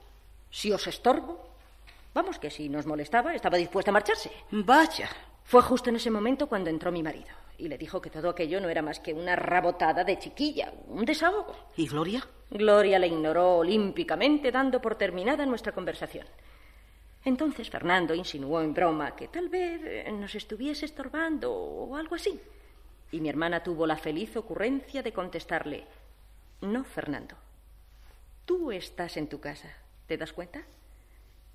si 0.50 0.70
os 0.70 0.86
estorbo. 0.86 1.48
Vamos, 2.14 2.38
que 2.38 2.50
si 2.50 2.68
nos 2.68 2.86
molestaba, 2.86 3.34
estaba 3.34 3.56
dispuesta 3.56 3.90
a 3.90 3.94
marcharse. 3.94 4.30
Vaya. 4.50 5.08
Fue 5.44 5.62
justo 5.62 5.90
en 5.90 5.96
ese 5.96 6.10
momento 6.10 6.46
cuando 6.46 6.70
entró 6.70 6.92
mi 6.92 7.02
marido 7.02 7.41
y 7.62 7.68
le 7.68 7.78
dijo 7.78 8.02
que 8.02 8.10
todo 8.10 8.28
aquello 8.28 8.60
no 8.60 8.68
era 8.68 8.82
más 8.82 8.98
que 8.98 9.14
una 9.14 9.36
rabotada 9.36 10.02
de 10.02 10.18
chiquilla, 10.18 10.72
un 10.88 11.04
desahogo. 11.04 11.54
¿Y 11.76 11.86
Gloria? 11.86 12.26
Gloria 12.50 12.98
le 12.98 13.06
ignoró 13.06 13.58
olímpicamente, 13.58 14.50
dando 14.50 14.80
por 14.80 14.96
terminada 14.96 15.46
nuestra 15.46 15.70
conversación. 15.70 16.26
Entonces 17.24 17.70
Fernando 17.70 18.16
insinuó 18.16 18.60
en 18.62 18.74
broma 18.74 19.14
que 19.14 19.28
tal 19.28 19.48
vez 19.48 19.80
eh, 19.84 20.10
nos 20.10 20.34
estuviese 20.34 20.86
estorbando 20.86 21.52
o 21.52 21.94
algo 21.94 22.16
así. 22.16 22.40
Y 23.12 23.20
mi 23.20 23.28
hermana 23.28 23.62
tuvo 23.62 23.86
la 23.86 23.96
feliz 23.96 24.36
ocurrencia 24.36 25.00
de 25.00 25.12
contestarle, 25.12 25.86
no, 26.62 26.82
Fernando, 26.82 27.36
tú 28.44 28.72
estás 28.72 29.16
en 29.16 29.28
tu 29.28 29.38
casa, 29.38 29.68
¿te 30.08 30.16
das 30.16 30.32
cuenta? 30.32 30.64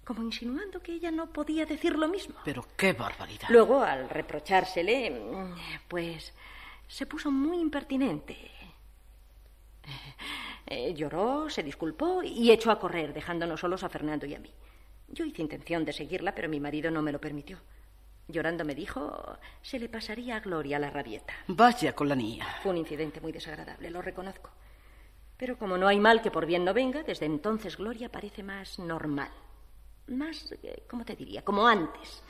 Como 0.07 0.23
insinuando 0.23 0.81
que 0.81 0.93
ella 0.93 1.11
no 1.11 1.27
podía 1.27 1.65
decir 1.65 1.97
lo 1.97 2.07
mismo. 2.07 2.35
Pero 2.45 2.65
qué 2.77 2.93
barbaridad. 2.93 3.49
Luego, 3.49 3.81
al 3.81 4.09
reprochársele, 4.09 5.21
pues 5.89 6.33
se 6.87 7.05
puso 7.05 7.29
muy 7.29 7.59
impertinente. 7.59 8.37
Eh, 10.69 10.93
lloró, 10.93 11.49
se 11.49 11.63
disculpó 11.63 12.21
y 12.23 12.51
echó 12.51 12.71
a 12.71 12.77
correr, 12.77 13.13
dejándonos 13.13 13.61
solos 13.61 13.83
a 13.83 13.89
Fernando 13.89 14.25
y 14.25 14.35
a 14.35 14.39
mí. 14.39 14.51
Yo 15.07 15.23
hice 15.23 15.41
intención 15.41 15.85
de 15.85 15.93
seguirla, 15.93 16.35
pero 16.35 16.49
mi 16.49 16.59
marido 16.59 16.91
no 16.91 17.01
me 17.01 17.13
lo 17.13 17.21
permitió. 17.21 17.57
Llorando 18.27 18.65
me 18.65 18.75
dijo, 18.75 19.37
se 19.61 19.79
le 19.79 19.87
pasaría 19.87 20.35
a 20.35 20.39
Gloria 20.41 20.77
la 20.77 20.89
rabieta. 20.89 21.33
Vaya 21.47 21.95
con 21.95 22.09
la 22.09 22.15
niña. 22.15 22.45
Fue 22.61 22.71
un 22.73 22.77
incidente 22.79 23.21
muy 23.21 23.31
desagradable, 23.31 23.89
lo 23.89 24.01
reconozco. 24.01 24.49
Pero 25.37 25.57
como 25.57 25.77
no 25.77 25.87
hay 25.87 26.01
mal 26.01 26.21
que 26.21 26.31
por 26.31 26.45
bien 26.45 26.65
no 26.65 26.73
venga, 26.73 27.03
desde 27.03 27.25
entonces 27.25 27.77
Gloria 27.77 28.11
parece 28.11 28.43
más 28.43 28.77
normal. 28.77 29.31
Más, 30.07 30.53
eh, 30.63 30.83
¿cómo 30.89 31.03
te 31.03 31.15
diría? 31.15 31.41
Como 31.43 31.67
antes. 31.67 32.23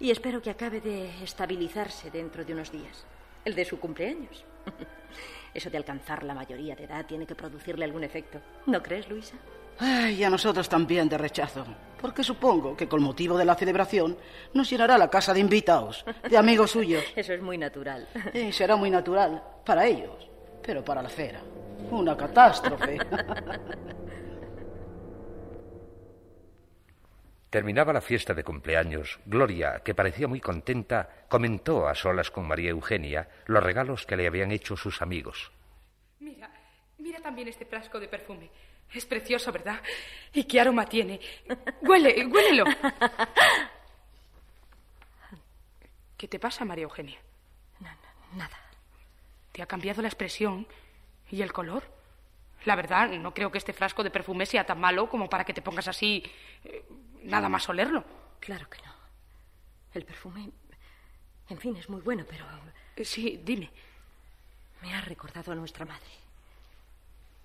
Y 0.00 0.10
espero 0.10 0.40
que 0.40 0.50
acabe 0.50 0.80
de 0.80 1.22
estabilizarse 1.22 2.10
dentro 2.10 2.44
de 2.44 2.52
unos 2.52 2.72
días. 2.72 3.04
El 3.44 3.54
de 3.54 3.64
su 3.64 3.78
cumpleaños. 3.78 4.44
Eso 5.54 5.70
de 5.70 5.76
alcanzar 5.76 6.24
la 6.24 6.34
mayoría 6.34 6.74
de 6.74 6.84
edad 6.84 7.06
tiene 7.06 7.26
que 7.26 7.34
producirle 7.34 7.84
algún 7.84 8.02
efecto. 8.04 8.40
¿No 8.66 8.82
crees, 8.82 9.08
Luisa? 9.08 9.36
Ay, 9.78 10.14
y 10.14 10.24
a 10.24 10.30
nosotros 10.30 10.68
también 10.68 11.08
de 11.08 11.18
rechazo. 11.18 11.64
Porque 12.00 12.24
supongo 12.24 12.76
que 12.76 12.88
con 12.88 13.02
motivo 13.02 13.36
de 13.36 13.44
la 13.44 13.54
celebración 13.54 14.16
nos 14.52 14.68
llenará 14.70 14.98
la 14.98 15.10
casa 15.10 15.32
de 15.34 15.40
invitados, 15.40 16.04
de 16.28 16.36
amigos 16.36 16.72
suyos. 16.72 17.04
Eso 17.16 17.32
es 17.34 17.42
muy 17.42 17.58
natural. 17.58 18.08
Y 18.32 18.52
será 18.52 18.76
muy 18.76 18.90
natural 18.90 19.42
para 19.64 19.86
ellos, 19.86 20.28
pero 20.62 20.84
para 20.84 21.02
la 21.02 21.08
fera. 21.08 21.40
Una 21.90 22.16
catástrofe. 22.16 22.98
Terminaba 27.54 27.92
la 27.92 28.00
fiesta 28.00 28.34
de 28.34 28.42
cumpleaños. 28.42 29.20
Gloria, 29.26 29.80
que 29.84 29.94
parecía 29.94 30.26
muy 30.26 30.40
contenta, 30.40 31.08
comentó 31.28 31.86
a 31.86 31.94
solas 31.94 32.28
con 32.28 32.48
María 32.48 32.70
Eugenia 32.70 33.28
los 33.46 33.62
regalos 33.62 34.04
que 34.06 34.16
le 34.16 34.26
habían 34.26 34.50
hecho 34.50 34.76
sus 34.76 35.00
amigos. 35.00 35.52
Mira, 36.18 36.50
mira 36.98 37.20
también 37.20 37.46
este 37.46 37.64
frasco 37.64 38.00
de 38.00 38.08
perfume. 38.08 38.50
Es 38.92 39.06
precioso, 39.06 39.52
¿verdad? 39.52 39.80
¿Y 40.32 40.42
qué 40.42 40.60
aroma 40.60 40.84
tiene? 40.86 41.20
Huele, 41.82 42.26
huélelo. 42.26 42.64
¿Qué 46.16 46.26
te 46.26 46.40
pasa, 46.40 46.64
María 46.64 46.82
Eugenia? 46.82 47.20
Nada. 48.34 48.58
¿Te 49.52 49.62
ha 49.62 49.66
cambiado 49.66 50.02
la 50.02 50.08
expresión 50.08 50.66
y 51.30 51.40
el 51.40 51.52
color? 51.52 51.84
La 52.64 52.74
verdad, 52.74 53.10
no 53.10 53.32
creo 53.32 53.52
que 53.52 53.58
este 53.58 53.72
frasco 53.72 54.02
de 54.02 54.10
perfume 54.10 54.44
sea 54.44 54.66
tan 54.66 54.80
malo 54.80 55.08
como 55.08 55.30
para 55.30 55.44
que 55.44 55.54
te 55.54 55.62
pongas 55.62 55.86
así 55.86 56.20
eh, 56.64 56.82
nada 57.24 57.48
más 57.48 57.68
olerlo. 57.68 58.04
Claro 58.40 58.68
que 58.68 58.78
no. 58.82 58.92
El 59.92 60.04
perfume, 60.04 60.50
en 61.48 61.58
fin, 61.58 61.76
es 61.76 61.88
muy 61.88 62.00
bueno, 62.00 62.24
pero 62.28 62.44
Eh, 62.96 63.04
Sí, 63.04 63.40
dime. 63.44 63.70
me 64.82 64.94
ha 64.94 65.00
recordado 65.00 65.52
a 65.52 65.54
nuestra 65.54 65.84
madre. 65.84 66.10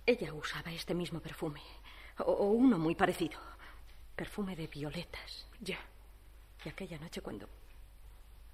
Ella 0.06 0.34
usaba 0.34 0.72
este 0.72 0.94
mismo 0.94 1.20
perfume, 1.20 1.62
o, 2.18 2.24
o 2.24 2.46
uno 2.52 2.78
muy 2.78 2.96
parecido. 2.96 3.40
Perfume 4.16 4.56
de 4.56 4.68
violetas. 4.68 5.46
Ya. 5.62 5.80
Y 6.66 6.70
aquella 6.70 6.98
noche 7.00 7.22
cuando... 7.22 7.48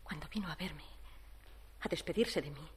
cuando 0.04 0.28
vino 0.28 0.50
a 0.52 0.56
verme, 0.56 0.84
a 1.82 1.88
despedirse 1.88 2.42
de 2.42 2.52
mí, 2.52 2.68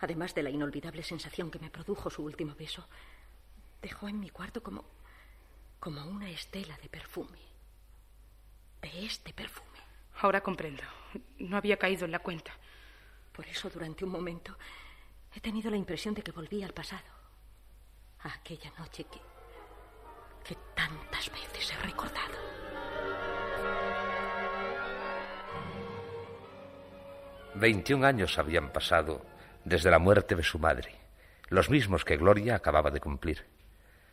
además 0.00 0.34
de 0.34 0.42
la 0.42 0.50
inolvidable 0.50 1.02
sensación 1.02 1.50
que 1.50 1.58
me 1.58 1.70
produjo 1.70 2.10
su 2.10 2.22
último 2.24 2.54
beso, 2.54 2.86
dejó 3.80 4.08
en 4.08 4.20
mi 4.20 4.30
cuarto 4.30 4.62
como... 4.62 4.84
como 5.78 6.04
una 6.04 6.28
estela 6.30 6.76
de 6.78 6.88
perfume. 6.88 7.38
De 8.82 9.06
este 9.06 9.32
perfume. 9.32 9.78
Ahora 10.20 10.40
comprendo. 10.40 10.82
No 11.38 11.56
había 11.56 11.76
caído 11.76 12.04
en 12.04 12.12
la 12.12 12.18
cuenta. 12.18 12.52
Por 13.32 13.46
eso 13.46 13.70
durante 13.70 14.04
un 14.04 14.10
momento 14.10 14.56
he 15.34 15.40
tenido 15.40 15.70
la 15.70 15.76
impresión 15.76 16.14
de 16.14 16.22
que 16.22 16.32
volví 16.32 16.62
al 16.62 16.74
pasado. 16.74 17.06
A 18.20 18.34
aquella 18.34 18.72
noche 18.78 19.04
que... 19.04 19.20
que 20.44 20.56
tantas 20.74 21.30
veces 21.30 21.72
he 21.72 21.86
recordado. 21.86 22.36
Veintiún 27.54 28.04
años 28.04 28.38
habían 28.38 28.72
pasado 28.72 29.24
desde 29.64 29.90
la 29.90 29.98
muerte 29.98 30.34
de 30.34 30.42
su 30.42 30.58
madre, 30.58 30.96
los 31.48 31.70
mismos 31.70 32.04
que 32.04 32.16
Gloria 32.16 32.54
acababa 32.54 32.90
de 32.90 33.00
cumplir. 33.00 33.46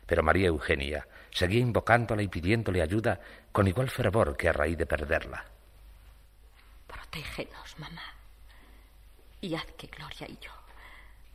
Pero 0.06 0.22
María 0.22 0.48
Eugenia 0.48 1.06
seguía 1.30 1.60
invocándola 1.60 2.22
y 2.22 2.28
pidiéndole 2.28 2.82
ayuda 2.82 3.20
con 3.52 3.68
igual 3.68 3.90
fervor 3.90 4.36
que 4.36 4.48
a 4.48 4.52
raíz 4.52 4.78
de 4.78 4.86
perderla. 4.86 5.44
Protégenos, 6.86 7.78
mamá. 7.78 8.14
Y 9.40 9.54
haz 9.54 9.66
que 9.76 9.88
Gloria 9.88 10.26
y 10.28 10.38
yo 10.40 10.50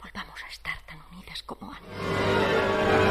volvamos 0.02 0.44
a 0.44 0.48
estar 0.48 0.78
tan 0.86 1.00
unidas 1.12 1.44
como 1.44 1.72
antes. 1.72 3.02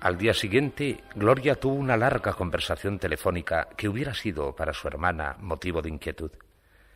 Al 0.00 0.18
día 0.18 0.34
siguiente, 0.34 1.02
Gloria 1.14 1.54
tuvo 1.54 1.76
una 1.76 1.96
larga 1.96 2.34
conversación 2.34 2.98
telefónica 2.98 3.68
que 3.74 3.88
hubiera 3.88 4.12
sido 4.12 4.54
para 4.54 4.74
su 4.74 4.86
hermana 4.86 5.36
motivo 5.40 5.80
de 5.80 5.88
inquietud. 5.88 6.30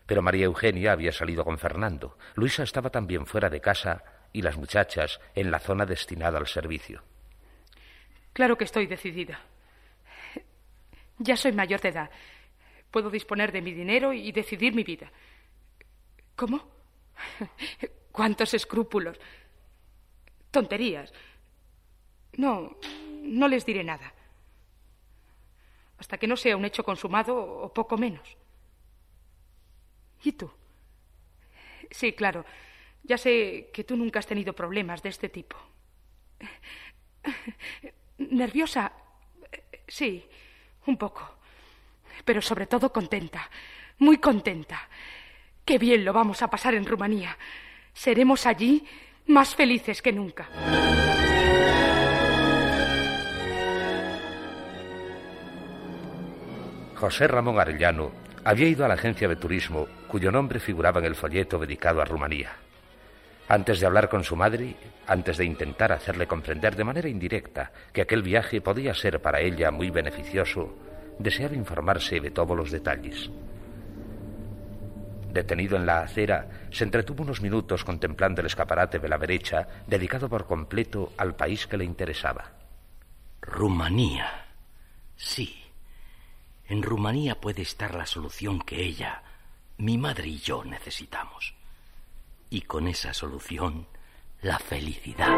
Pero 0.09 0.23
María 0.23 0.47
Eugenia 0.47 0.93
había 0.93 1.13
salido 1.13 1.45
con 1.45 1.59
Fernando. 1.59 2.17
Luisa 2.35 2.63
estaba 2.63 2.89
también 2.89 3.27
fuera 3.27 3.51
de 3.51 3.61
casa 3.61 4.03
y 4.33 4.41
las 4.41 4.57
muchachas 4.57 5.21
en 5.35 5.51
la 5.51 5.59
zona 5.59 5.85
destinada 5.85 6.39
al 6.39 6.47
servicio. 6.47 7.03
Claro 8.33 8.57
que 8.57 8.65
estoy 8.65 8.87
decidida. 8.87 9.39
Ya 11.19 11.37
soy 11.37 11.53
mayor 11.53 11.83
de 11.83 11.91
edad. 11.91 12.11
puedo 12.91 13.11
disponer 13.11 13.53
de 13.53 13.61
mi 13.61 13.75
dinero 13.75 14.15
y 14.15 14.33
decidir 14.33 14.75
mi 14.75 14.83
vida. 14.83 15.13
¿Cómo? 16.35 16.67
¿Cuántos 18.11 18.55
escrúpulos? 18.55 19.21
Tonterías. 20.51 21.13
No, 22.39 22.79
no 23.25 23.47
les 23.47 23.67
diré 23.67 23.85
nada. 23.85 24.15
Hasta 25.99 26.17
que 26.17 26.27
no 26.27 26.37
sea 26.37 26.57
un 26.57 26.65
hecho 26.65 26.83
consumado 26.83 27.37
o 27.37 27.75
poco 27.75 27.99
menos. 27.99 28.39
¿Y 30.23 30.33
tú? 30.33 30.51
Sí, 31.91 32.13
claro. 32.13 32.45
Ya 33.03 33.17
sé 33.17 33.71
que 33.73 33.85
tú 33.85 33.97
nunca 33.97 34.19
has 34.19 34.27
tenido 34.27 34.53
problemas 34.53 35.03
de 35.03 35.09
este 35.09 35.29
tipo. 35.29 35.57
¿Nerviosa? 38.19 38.93
Sí, 39.87 40.25
un 40.87 40.97
poco. 40.97 41.37
Pero 42.25 42.43
sobre 42.43 42.67
todo 42.67 42.93
contenta. 42.93 43.49
Muy 43.99 44.19
contenta. 44.19 44.89
Qué 45.65 45.79
bien 45.79 46.05
lo 46.05 46.13
vamos 46.13 46.43
a 46.43 46.49
pasar 46.49 46.75
en 46.75 46.87
Rumanía. 46.87 47.37
Seremos 47.93 48.47
allí 48.47 48.87
más 49.27 49.55
felices 49.55 50.03
que 50.03 50.13
nunca. 50.13 50.49
José 56.97 57.29
Ramón 57.29 57.61
Arellano 57.61 58.28
había 58.45 58.69
ido 58.69 58.85
a 58.85 58.89
la 58.89 58.95
agencia 58.95 59.29
de 59.29 59.37
turismo 59.37 59.87
cuyo 60.09 60.31
nombre 60.31 60.61
figuraba 60.61 61.01
en 61.01 61.07
el 61.07 61.15
folleto 61.15 61.59
dedicado 61.59 62.01
a 62.01 62.05
Rumanía. 62.05 62.53
Antes 63.49 63.81
de 63.81 63.87
hablar 63.87 64.09
con 64.09 64.25
su 64.25 64.37
madre, 64.37 64.77
antes 65.07 65.39
de 65.39 65.45
intentar 65.45 65.93
hacerle 65.93 66.27
comprender 66.27 66.77
de 66.77 66.85
manera 66.85 67.09
indirecta 67.09 67.73
que 67.93 68.03
aquel 68.03 68.23
viaje 68.23 68.61
podía 68.61 68.93
ser 68.95 69.21
para 69.21 69.41
ella 69.41 69.71
muy 69.71 69.91
beneficioso, 69.91 70.77
deseaba 71.19 71.55
informarse 71.55 72.21
de 72.21 72.31
todos 72.31 72.57
los 72.57 72.71
detalles. 72.71 73.31
Detenido 75.33 75.77
en 75.77 75.87
la 75.87 76.01
acera, 76.01 76.49
se 76.71 76.85
entretuvo 76.85 77.23
unos 77.23 77.41
minutos 77.41 77.85
contemplando 77.85 78.41
el 78.41 78.47
escaparate 78.47 78.99
de 78.99 79.09
la 79.09 79.19
derecha, 79.19 79.67
dedicado 79.87 80.29
por 80.29 80.47
completo 80.47 81.13
al 81.17 81.35
país 81.35 81.67
que 81.67 81.77
le 81.77 81.85
interesaba. 81.85 82.53
Rumanía. 83.41 84.47
Sí. 85.17 85.68
En 86.69 86.83
Rumanía 86.83 87.41
puede 87.41 87.63
estar 87.63 87.95
la 87.95 88.05
solución 88.05 88.61
que 88.61 88.85
ella, 88.85 89.23
mi 89.79 89.97
madre 89.97 90.29
y 90.29 90.39
yo 90.39 90.65
necesitamos. 90.65 91.55
Y 92.51 92.61
con 92.63 92.89
esa 92.89 93.15
solución, 93.15 93.87
la 94.43 94.59
felicidad. 94.59 95.35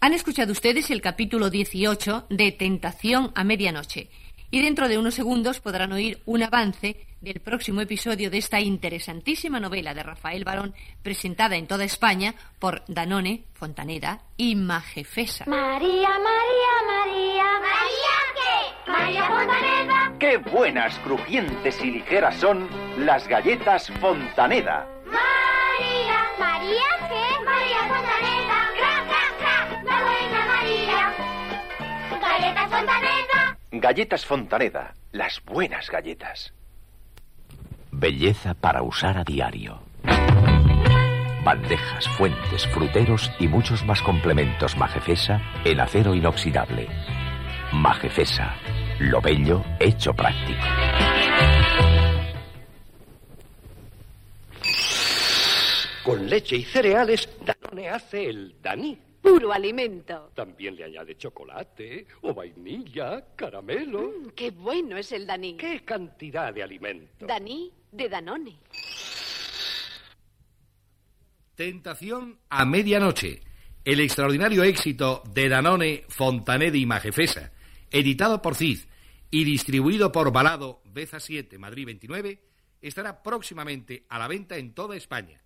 Han 0.00 0.14
escuchado 0.14 0.52
ustedes 0.52 0.90
el 0.90 1.02
capítulo 1.02 1.50
18 1.50 2.26
de 2.30 2.52
Tentación 2.52 3.32
a 3.34 3.44
Medianoche 3.44 4.08
y 4.50 4.62
dentro 4.62 4.88
de 4.88 4.98
unos 4.98 5.14
segundos 5.14 5.60
podrán 5.60 5.92
oír 5.92 6.20
un 6.26 6.42
avance 6.42 7.06
del 7.20 7.40
próximo 7.40 7.80
episodio 7.80 8.30
de 8.30 8.38
esta 8.38 8.60
interesantísima 8.60 9.60
novela 9.60 9.94
de 9.94 10.02
Rafael 10.02 10.44
Barón 10.44 10.74
presentada 11.02 11.56
en 11.56 11.66
toda 11.66 11.84
España 11.84 12.34
por 12.58 12.82
Danone, 12.88 13.44
Fontaneda 13.54 14.22
y 14.36 14.56
Majefesa. 14.56 15.44
María, 15.46 16.08
María, 16.08 16.74
María. 16.86 17.44
¿María 17.60 18.16
qué? 18.34 18.90
María 18.90 19.24
Fontaneda. 19.24 20.18
¡Qué 20.18 20.36
buenas, 20.38 20.98
crujientes 21.00 21.82
y 21.82 21.90
ligeras 21.90 22.36
son 22.36 22.68
las 22.98 23.28
galletas 23.28 23.90
Fontaneda! 24.00 24.86
María, 25.04 26.24
María 26.38 27.08
qué? 27.08 27.44
María 27.44 27.78
Fontaneda. 27.88 28.29
Galletas 33.80 34.26
Fontaneda, 34.26 34.94
las 35.10 35.42
buenas 35.42 35.88
galletas. 35.88 36.52
Belleza 37.90 38.52
para 38.52 38.82
usar 38.82 39.16
a 39.16 39.24
diario. 39.24 39.80
Bandejas, 41.42 42.06
fuentes, 42.18 42.66
fruteros 42.66 43.32
y 43.38 43.48
muchos 43.48 43.82
más 43.86 44.02
complementos 44.02 44.76
Majefesa 44.76 45.40
en 45.64 45.80
acero 45.80 46.14
inoxidable. 46.14 46.88
Majefesa, 47.72 48.54
lo 48.98 49.22
bello 49.22 49.64
hecho 49.78 50.12
práctico. 50.12 50.66
Con 56.04 56.28
leche 56.28 56.56
y 56.56 56.64
cereales, 56.64 57.30
Danone 57.46 57.88
hace 57.88 58.28
el 58.28 58.56
Daní. 58.60 59.09
Puro 59.22 59.52
alimento. 59.52 60.30
También 60.34 60.76
le 60.76 60.84
añade 60.84 61.16
chocolate 61.16 62.06
o 62.22 62.32
vainilla, 62.32 63.34
caramelo. 63.36 64.00
Mm, 64.00 64.30
qué 64.30 64.50
bueno 64.50 64.96
es 64.96 65.12
el 65.12 65.26
Daní. 65.26 65.56
¿Qué 65.56 65.84
cantidad 65.84 66.52
de 66.52 66.62
alimento? 66.62 67.26
Daní 67.26 67.70
de 67.92 68.08
Danone. 68.08 68.58
Tentación 71.54 72.38
a 72.48 72.64
medianoche. 72.64 73.40
El 73.84 74.00
extraordinario 74.00 74.62
éxito 74.62 75.22
de 75.32 75.48
Danone, 75.48 76.04
Fontaneda 76.08 76.76
y 76.76 76.86
Majefesa, 76.86 77.52
editado 77.90 78.40
por 78.40 78.54
CID 78.54 78.80
y 79.30 79.44
distribuido 79.44 80.12
por 80.12 80.32
Balado, 80.32 80.82
Beza 80.84 81.20
7, 81.20 81.58
Madrid 81.58 81.86
29, 81.86 82.42
estará 82.80 83.22
próximamente 83.22 84.04
a 84.08 84.18
la 84.18 84.28
venta 84.28 84.56
en 84.56 84.74
toda 84.74 84.96
España. 84.96 85.40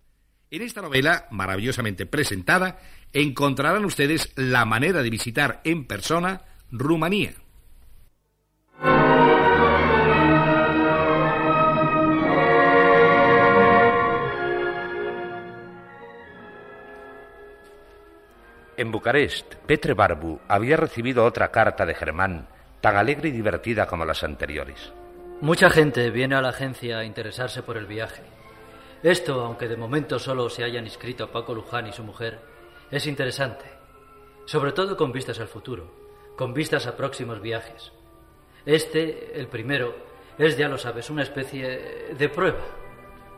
En 0.55 0.61
esta 0.61 0.81
novela, 0.81 1.25
maravillosamente 1.31 2.05
presentada, 2.05 2.79
encontrarán 3.11 3.83
ustedes 3.83 4.31
la 4.37 4.63
manera 4.63 5.03
de 5.03 5.09
visitar 5.09 5.59
en 5.65 5.85
persona 5.85 6.43
Rumanía. 6.71 7.33
En 18.77 18.91
Bucarest, 18.93 19.55
Petre 19.55 19.93
Barbu 19.93 20.39
había 20.47 20.77
recibido 20.77 21.25
otra 21.25 21.51
carta 21.51 21.85
de 21.85 21.95
Germán, 21.95 22.47
tan 22.79 22.95
alegre 22.95 23.27
y 23.27 23.33
divertida 23.33 23.87
como 23.87 24.05
las 24.05 24.23
anteriores. 24.23 24.93
Mucha 25.41 25.69
gente 25.69 26.11
viene 26.11 26.35
a 26.35 26.41
la 26.41 26.51
agencia 26.51 26.99
a 26.99 27.03
interesarse 27.03 27.61
por 27.61 27.75
el 27.75 27.87
viaje. 27.87 28.34
Esto, 29.05 29.39
aunque 29.41 29.67
de 29.67 29.77
momento 29.77 30.17
solo 30.17 30.49
se 30.49 30.63
hayan 30.63 30.85
inscrito 30.85 31.29
Paco 31.31 31.53
Luján 31.53 31.85
y 31.85 31.93
su 31.93 32.03
mujer, 32.03 32.39
es 32.89 33.05
interesante, 33.05 33.65
sobre 34.45 34.71
todo 34.71 34.97
con 34.97 35.11
vistas 35.11 35.39
al 35.39 35.47
futuro, 35.47 36.33
con 36.35 36.55
vistas 36.55 36.87
a 36.87 36.97
próximos 36.97 37.39
viajes. 37.39 37.91
Este, 38.65 39.39
el 39.39 39.47
primero, 39.47 39.95
es, 40.39 40.57
ya 40.57 40.67
lo 40.67 40.79
sabes, 40.79 41.11
una 41.11 41.21
especie 41.21 42.15
de 42.17 42.29
prueba. 42.29 42.65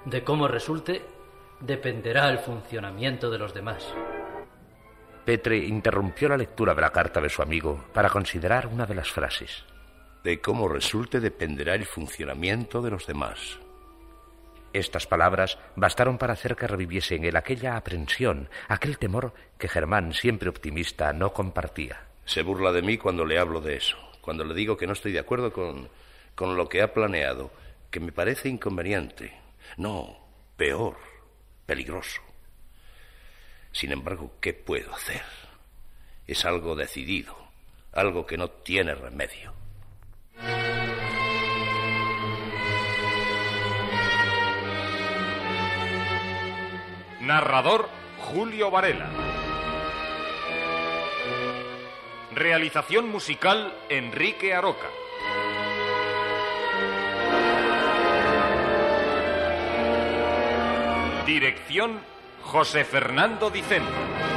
De 0.05 0.23
cómo 0.23 0.47
resulte, 0.47 1.01
dependerá 1.59 2.29
el 2.29 2.39
funcionamiento 2.39 3.29
de 3.29 3.37
los 3.37 3.53
demás. 3.53 3.93
Petre 5.25 5.57
interrumpió 5.57 6.29
la 6.29 6.37
lectura 6.37 6.73
de 6.73 6.79
la 6.81 6.91
carta 6.91 7.19
de 7.19 7.27
su 7.27 7.41
amigo 7.41 7.87
para 7.93 8.09
considerar 8.09 8.67
una 8.67 8.85
de 8.85 8.95
las 8.95 9.11
frases. 9.11 9.65
De 10.23 10.39
cómo 10.39 10.69
resulte 10.69 11.19
dependerá 11.19 11.75
el 11.75 11.85
funcionamiento 11.85 12.81
de 12.81 12.91
los 12.91 13.05
demás. 13.05 13.59
Estas 14.77 15.07
palabras 15.07 15.57
bastaron 15.75 16.19
para 16.19 16.33
hacer 16.33 16.55
que 16.55 16.67
reviviese 16.67 17.15
en 17.15 17.25
él 17.25 17.35
aquella 17.35 17.77
aprensión, 17.77 18.47
aquel 18.67 18.99
temor 18.99 19.33
que 19.57 19.67
Germán, 19.67 20.13
siempre 20.13 20.49
optimista, 20.49 21.13
no 21.13 21.33
compartía. 21.33 22.05
Se 22.25 22.43
burla 22.43 22.71
de 22.71 22.83
mí 22.83 22.99
cuando 22.99 23.25
le 23.25 23.39
hablo 23.39 23.59
de 23.59 23.75
eso, 23.75 23.97
cuando 24.21 24.43
le 24.43 24.53
digo 24.53 24.77
que 24.77 24.85
no 24.85 24.93
estoy 24.93 25.13
de 25.13 25.19
acuerdo 25.19 25.51
con, 25.51 25.89
con 26.35 26.55
lo 26.55 26.69
que 26.69 26.83
ha 26.83 26.93
planeado, 26.93 27.49
que 27.89 27.99
me 27.99 28.11
parece 28.11 28.49
inconveniente. 28.49 29.33
No, 29.77 30.15
peor, 30.55 30.97
peligroso. 31.65 32.21
Sin 33.71 33.91
embargo, 33.91 34.35
¿qué 34.39 34.53
puedo 34.53 34.93
hacer? 34.93 35.23
Es 36.27 36.45
algo 36.45 36.75
decidido, 36.75 37.35
algo 37.93 38.27
que 38.27 38.37
no 38.37 38.47
tiene 38.51 38.93
remedio. 38.93 39.55
Narrador 47.27 47.89
Julio 48.19 48.71
Varela. 48.71 49.09
Realización 52.33 53.09
musical 53.09 53.73
Enrique 53.89 54.53
Aroca. 54.53 54.87
Dirección 61.25 61.99
José 62.43 62.85
Fernando 62.85 63.49
Dicente. 63.49 64.36